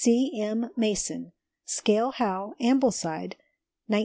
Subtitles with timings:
[0.03, 0.31] C.
[0.41, 0.71] M.
[0.75, 1.31] MASON.
[1.67, 3.35] SCALE How, AMBLESIDE,
[3.85, 3.97] 1905.